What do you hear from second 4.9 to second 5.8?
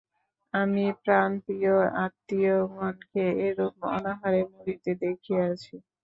দেখিয়াছি।